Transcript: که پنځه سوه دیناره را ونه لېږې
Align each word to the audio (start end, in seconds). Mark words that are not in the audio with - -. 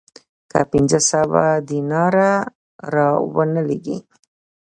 که 0.51 0.59
پنځه 0.71 0.99
سوه 1.11 1.45
دیناره 1.69 2.31
را 2.93 3.09
ونه 3.35 3.61
لېږې 3.67 3.97